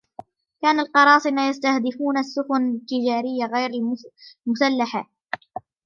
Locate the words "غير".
3.45-3.69